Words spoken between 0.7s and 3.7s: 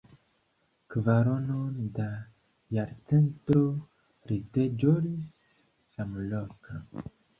Kvaronon da jarcento